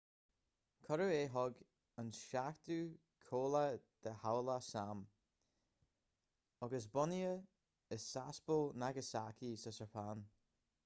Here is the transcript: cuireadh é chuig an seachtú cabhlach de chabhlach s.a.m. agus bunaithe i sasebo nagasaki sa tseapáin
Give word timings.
cuireadh 0.85 1.11
é 1.15 1.25
chuig 1.31 1.57
an 2.03 2.07
seachtú 2.19 2.77
cabhlach 3.25 3.85
de 4.07 4.13
chabhlach 4.23 4.69
s.a.m. 4.79 5.03
agus 6.69 6.87
bunaithe 6.95 7.35
i 7.99 7.99
sasebo 8.07 8.57
nagasaki 8.85 9.51
sa 9.65 9.75
tseapáin 9.77 10.25